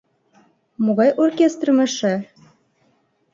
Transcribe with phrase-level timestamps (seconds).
[0.83, 2.13] —Могай оркестрым эше?